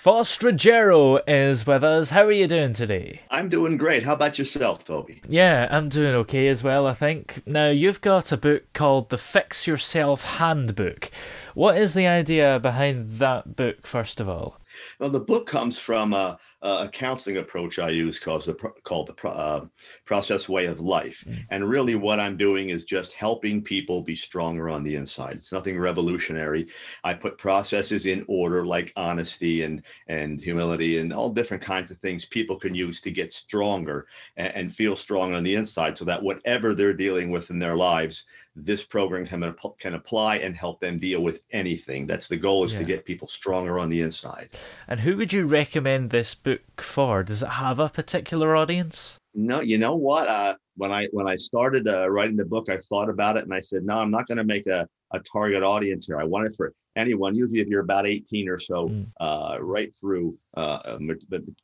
[0.00, 2.08] Faust Ruggiero is with us.
[2.08, 3.20] How are you doing today?
[3.30, 4.02] I'm doing great.
[4.02, 5.20] How about yourself, Toby?
[5.28, 7.42] Yeah, I'm doing okay as well, I think.
[7.44, 11.10] Now, you've got a book called The Fix Yourself Handbook.
[11.52, 14.58] What is the idea behind that book, first of all?
[14.98, 19.28] Well, the book comes from a, a counseling approach I use called the called the
[19.28, 19.64] uh,
[20.04, 21.38] process way of life, mm.
[21.50, 25.36] and really what I'm doing is just helping people be stronger on the inside.
[25.36, 26.68] It's nothing revolutionary.
[27.02, 31.98] I put processes in order, like honesty and and humility and all different kinds of
[31.98, 36.04] things people can use to get stronger and, and feel strong on the inside, so
[36.04, 38.24] that whatever they're dealing with in their lives,
[38.56, 42.06] this program can, can apply and help them deal with anything.
[42.06, 42.80] That's the goal is yeah.
[42.80, 44.50] to get people stronger on the inside.
[44.88, 47.22] And who would you recommend this book for?
[47.22, 49.18] Does it have a particular audience?
[49.34, 50.26] No, you know what?
[50.26, 53.54] Uh, when I when I started uh, writing the book, I thought about it and
[53.54, 56.18] I said, no, I'm not going to make a, a target audience here.
[56.18, 57.34] I want it for anyone.
[57.34, 59.06] Usually, if you're about 18 or so, mm.
[59.20, 60.96] uh, right through uh,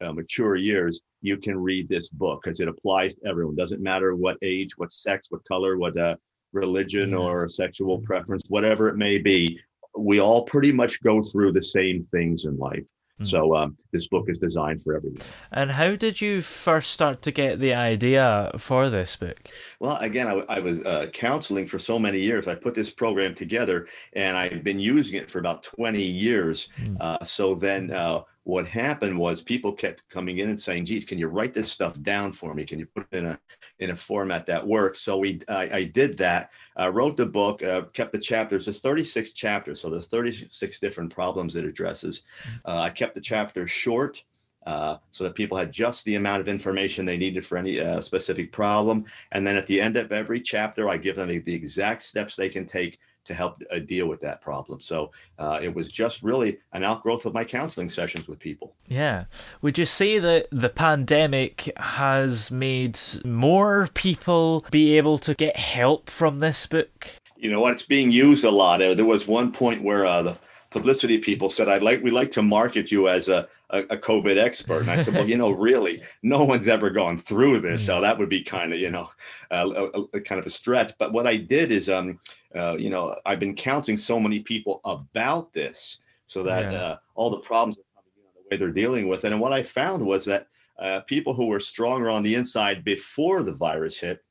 [0.00, 3.54] uh, mature years, you can read this book because it applies to everyone.
[3.54, 6.16] Doesn't matter what age, what sex, what color, what uh,
[6.52, 9.58] religion or sexual preference, whatever it may be,
[9.96, 12.84] we all pretty much go through the same things in life.
[13.20, 13.26] Mm.
[13.26, 15.20] So um, this book is designed for everyone.
[15.52, 19.50] And how did you first start to get the idea for this book?
[19.80, 22.48] Well, again, I, I was uh, counseling for so many years.
[22.48, 26.68] I put this program together, and I've been using it for about 20 years.
[26.80, 26.96] Mm.
[27.00, 31.18] Uh, so then uh, what happened was people kept coming in and saying, "Geez, can
[31.18, 32.64] you write this stuff down for me?
[32.64, 33.38] Can you put it in a
[33.78, 36.50] in a format that works?" So we, I, I did that.
[36.76, 38.64] I wrote the book, uh, kept the chapters.
[38.64, 42.22] There's 36 chapters, so there's 36 different problems it addresses.
[42.64, 44.22] Uh, I kept the chapters short.
[44.66, 48.00] Uh, so that people had just the amount of information they needed for any uh,
[48.00, 49.04] specific problem.
[49.32, 52.48] And then at the end of every chapter, I give them the exact steps they
[52.48, 54.80] can take to help uh, deal with that problem.
[54.80, 58.74] So uh, it was just really an outgrowth of my counseling sessions with people.
[58.88, 59.24] Yeah.
[59.62, 66.10] Would you say that the pandemic has made more people be able to get help
[66.10, 67.10] from this book?
[67.36, 67.72] You know what?
[67.72, 68.78] It's being used a lot.
[68.78, 70.36] There was one point where uh, the
[70.72, 74.36] publicity people said, "I'd like we'd like to market you as a, a, a COVID
[74.36, 78.00] expert." And I said, "Well, you know, really, no one's ever gone through this, so
[78.00, 79.10] that would be kind of you know,
[79.50, 82.18] uh, a, a, kind of a stretch." But what I did is, um,
[82.54, 86.82] uh, you know, I've been counseling so many people about this, so that yeah.
[86.82, 89.32] uh, all the problems are coming in the way they're dealing with it.
[89.32, 93.42] And what I found was that uh, people who were stronger on the inside before
[93.42, 94.24] the virus hit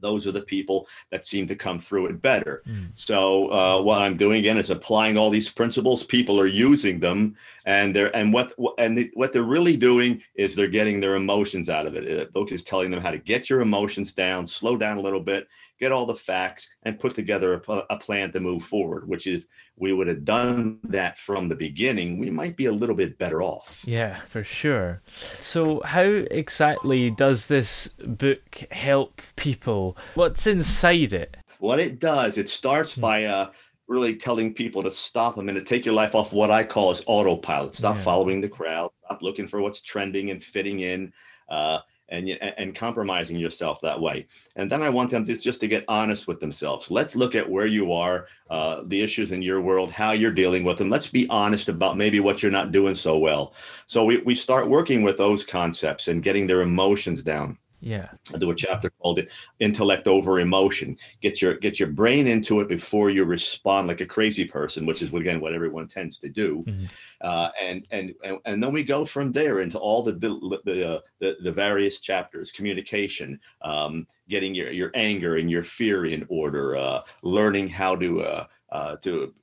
[0.00, 2.62] those are the people that seem to come through it better.
[2.66, 2.88] Mm.
[2.94, 6.04] So uh, what I'm doing again is applying all these principles.
[6.04, 10.68] People are using them, and they're and what and what they're really doing is they're
[10.68, 12.04] getting their emotions out of it.
[12.04, 15.20] The book is telling them how to get your emotions down, slow down a little
[15.20, 19.08] bit, get all the facts, and put together a, a plan to move forward.
[19.08, 19.46] Which is
[19.76, 23.42] we would have done that from the beginning, we might be a little bit better
[23.42, 23.82] off.
[23.86, 25.00] Yeah, for sure.
[25.40, 29.89] So how exactly does this book help people?
[30.14, 31.36] What's inside it?
[31.58, 33.00] What it does, it starts hmm.
[33.00, 33.50] by uh,
[33.86, 37.02] really telling people to stop a minute, take your life off what I call as
[37.06, 37.74] autopilot.
[37.74, 38.02] Stop yeah.
[38.02, 38.90] following the crowd.
[39.04, 41.12] Stop looking for what's trending and fitting in.
[41.48, 42.28] Uh, and,
[42.58, 44.26] and compromising yourself that way.
[44.56, 46.90] And then I want them to just to get honest with themselves.
[46.90, 50.64] Let's look at where you are, uh, the issues in your world, how you're dealing
[50.64, 50.90] with them.
[50.90, 53.54] Let's be honest about maybe what you're not doing so well.
[53.86, 58.08] So we, we start working with those concepts and getting their emotions down Yeah.
[58.34, 59.20] I do a chapter called
[59.58, 64.06] "Intellect Over Emotion." Get your get your brain into it before you respond like a
[64.06, 66.62] crazy person, which is again what everyone tends to do.
[66.66, 66.84] Mm-hmm.
[67.22, 70.88] Uh, and, and and and then we go from there into all the the the,
[70.88, 76.26] uh, the, the, various chapters: communication, um, getting your your anger and your fear in
[76.28, 79.34] order, uh, learning how to uh, uh, to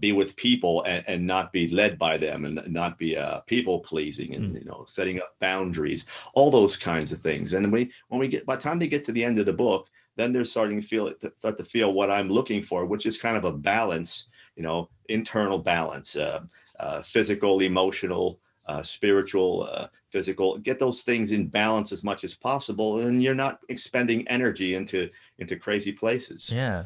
[0.00, 3.80] be with people and, and not be led by them and not be uh, people
[3.80, 4.58] pleasing and mm.
[4.58, 8.46] you know setting up boundaries all those kinds of things and we when we get
[8.46, 10.86] by the time they get to the end of the book then they're starting to
[10.86, 14.26] feel it start to feel what i'm looking for which is kind of a balance
[14.56, 16.40] you know internal balance uh,
[16.78, 20.58] uh, physical emotional uh, spiritual, uh, physical.
[20.58, 25.08] Get those things in balance as much as possible, and you're not expending energy into
[25.38, 26.50] into crazy places.
[26.52, 26.84] Yeah.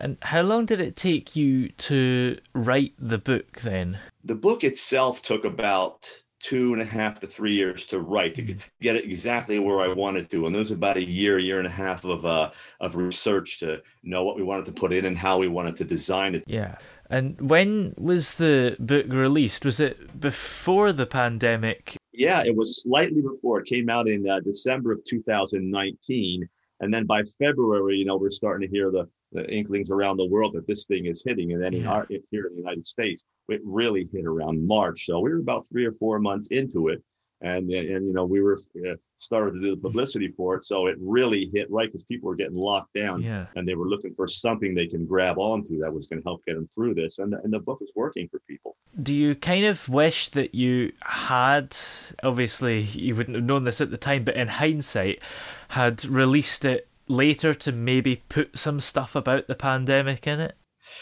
[0.00, 3.98] And how long did it take you to write the book then?
[4.24, 6.10] The book itself took about
[6.40, 8.58] two and a half to three years to write to mm-hmm.
[8.80, 10.46] get it exactly where I wanted to.
[10.46, 12.50] And there was about a year, year and a half of uh,
[12.80, 15.84] of research to know what we wanted to put in and how we wanted to
[15.84, 16.44] design it.
[16.46, 16.76] Yeah.
[17.10, 19.64] And when was the book released?
[19.64, 21.96] Was it before the pandemic?
[22.18, 23.60] Yeah, it was slightly before.
[23.60, 26.48] It came out in uh, December of 2019.
[26.80, 30.26] And then by February, you know, we're starting to hear the, the inklings around the
[30.26, 31.52] world that this thing is hitting.
[31.52, 31.78] And then yeah.
[31.78, 35.06] in our, here in the United States, it really hit around March.
[35.06, 37.04] So we were about three or four months into it
[37.40, 40.64] and and you know we were uh, started to do the publicity for it.
[40.64, 43.46] So it really hit right because people were getting locked down yeah.
[43.56, 46.44] and they were looking for something they can grab onto that was going to help
[46.46, 47.18] get them through this.
[47.18, 48.76] And, and the book is working for people.
[49.02, 51.76] Do you kind of wish that you had
[52.22, 55.20] obviously you wouldn't have known this at the time but in hindsight
[55.68, 60.56] had released it later to maybe put some stuff about the pandemic in it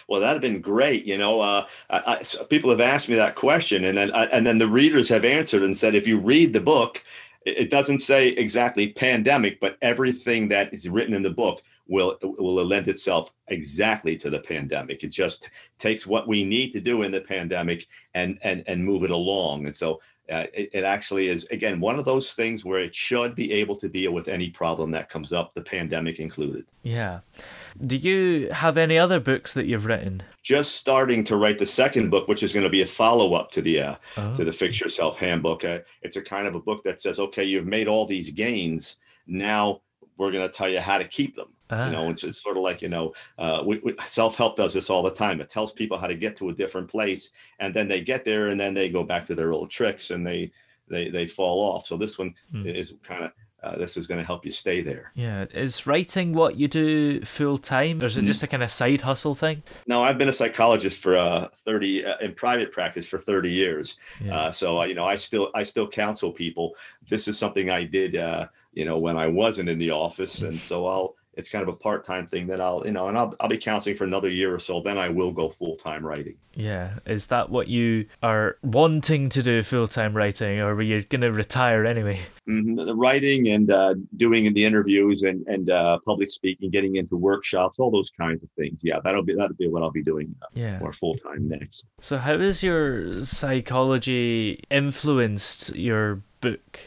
[0.09, 1.05] well, that'd have been great.
[1.05, 4.47] You know, uh, I, I, people have asked me that question, and then I, and
[4.47, 7.05] then the readers have answered and said, if you read the book,
[7.45, 12.65] it doesn't say exactly pandemic, but everything that is written in the book will will
[12.65, 15.05] lend itself exactly to the pandemic.
[15.05, 19.05] It just takes what we need to do in the pandemic and and and move
[19.05, 19.67] it along.
[19.67, 20.01] And so
[20.31, 23.77] uh, it, it, actually is again one of those things where it should be able
[23.77, 26.65] to deal with any problem that comes up, the pandemic included.
[26.83, 27.21] Yeah.
[27.85, 30.23] Do you have any other books that you've written?
[30.43, 33.51] Just starting to write the second book, which is going to be a follow up
[33.53, 34.35] to the uh, oh.
[34.35, 35.65] to the Fix Yourself Handbook.
[35.65, 38.97] Uh, it's a kind of a book that says, okay, you've made all these gains.
[39.27, 39.83] Now
[40.17, 41.49] we're going to tell you how to keep them.
[41.71, 42.11] You know, ah.
[42.11, 45.03] it's, it's sort of like you know, uh, we, we, self help does this all
[45.03, 45.41] the time.
[45.41, 48.49] It tells people how to get to a different place, and then they get there,
[48.49, 50.53] and then they go back to their old tricks, and they
[50.89, 51.87] they they fall off.
[51.87, 52.67] So this one hmm.
[52.67, 53.33] is kind of
[53.67, 55.11] uh, this is going to help you stay there.
[55.15, 55.47] Yeah.
[55.53, 58.29] Is writing what you do full time, or is it mm-hmm.
[58.29, 59.63] just a kind of side hustle thing?
[59.87, 63.97] No, I've been a psychologist for uh, 30 uh, in private practice for 30 years.
[64.23, 64.37] Yeah.
[64.37, 66.77] Uh, so, uh, you know, I still I still counsel people.
[67.09, 70.43] This is something I did, uh, you know, when I wasn't in the office.
[70.43, 73.35] And so I'll, it's kind of a part-time thing that I'll, you know, and I'll,
[73.41, 74.81] I'll be counseling for another year or so.
[74.81, 76.37] Then I will go full-time writing.
[76.55, 76.99] Yeah.
[77.05, 81.33] Is that what you are wanting to do full-time writing or are you going to
[81.33, 82.21] retire anyway?
[82.49, 82.77] Mm-hmm.
[82.77, 87.79] The writing and uh, doing the interviews and, and uh, public speaking, getting into workshops,
[87.79, 88.81] all those kinds of things.
[88.83, 89.01] Yeah.
[89.05, 90.79] That'll be, that'll be what I'll be doing uh, yeah.
[90.79, 91.87] more full-time next.
[92.01, 96.81] So how has your psychology influenced your book?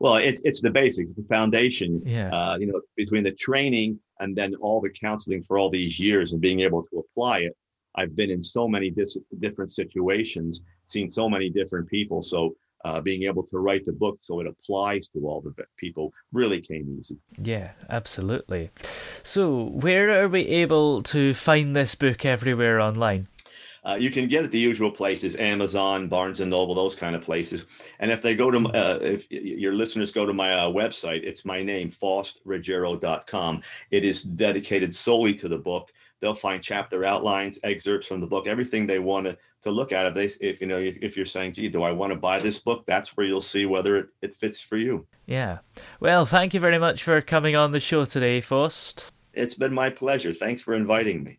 [0.00, 2.02] Well, it's it's the basics, the foundation.
[2.04, 2.30] Yeah.
[2.30, 6.32] Uh, you know, between the training and then all the counseling for all these years
[6.32, 7.56] and being able to apply it.
[7.94, 12.22] I've been in so many dis- different situations, seen so many different people.
[12.22, 16.12] So uh, being able to write the book so it applies to all the people
[16.32, 17.18] really came easy.
[17.40, 18.70] Yeah, absolutely.
[19.22, 23.28] So, where are we able to find this book everywhere online?
[23.84, 27.22] Uh, you can get it the usual places amazon barnes and noble those kind of
[27.22, 27.64] places.
[27.98, 31.44] And if they go to uh, if your listeners go to my uh, website it's
[31.44, 35.92] my name faustruggiero.com it is dedicated solely to the book.
[36.20, 40.06] They'll find chapter outlines excerpts from the book everything they want to, to look at.
[40.06, 42.38] If they if you know if, if you're saying gee do i want to buy
[42.38, 42.84] this book?
[42.86, 45.06] That's where you'll see whether it, it fits for you.
[45.26, 45.58] Yeah.
[45.98, 49.12] Well thank you very much for coming on the show today faust.
[49.32, 50.32] It's been my pleasure.
[50.32, 51.38] Thanks for inviting me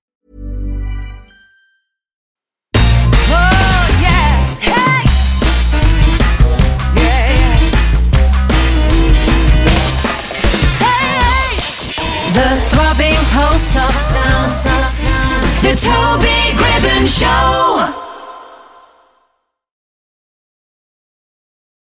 [17.21, 17.60] Show.